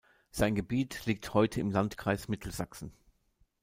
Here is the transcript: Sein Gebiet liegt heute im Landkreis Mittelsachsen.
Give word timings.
Sein 0.31 0.55
Gebiet 0.55 1.05
liegt 1.05 1.35
heute 1.35 1.59
im 1.61 1.69
Landkreis 1.69 2.27
Mittelsachsen. 2.27 2.91